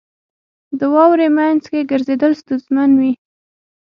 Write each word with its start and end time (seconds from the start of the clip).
•د 0.79 0.81
واورې 0.93 1.27
مینځ 1.37 1.63
کې 1.71 1.87
ګرځېدل 1.91 2.31
ستونزمن 2.41 2.89
وي. 2.99 3.11